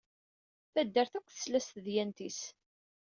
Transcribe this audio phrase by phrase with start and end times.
[0.73, 2.39] Taddart akk tesla s tedyant-is.